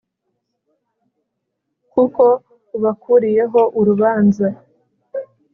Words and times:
kuko 1.91 2.23
ubakuriyeho 2.77 3.61
urubanza 3.79 4.47